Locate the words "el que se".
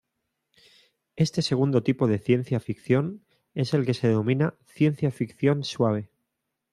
3.75-4.07